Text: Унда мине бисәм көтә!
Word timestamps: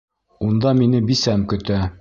Унда 0.47 0.73
мине 0.79 1.03
бисәм 1.13 1.47
көтә! 1.55 1.83